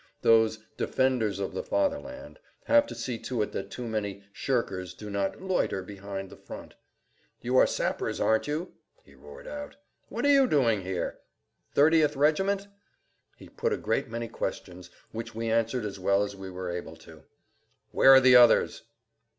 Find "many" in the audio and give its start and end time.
3.87-4.23, 14.09-14.27